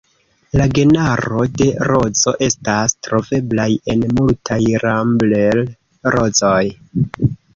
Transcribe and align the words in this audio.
La 0.59 0.65
genaro 0.77 1.41
de 1.61 1.67
rozo 1.89 2.33
estas 2.47 2.95
troveblaj 3.09 3.67
en 3.95 4.07
multaj 4.19 4.59
Rambler-rozoj. 4.87 6.65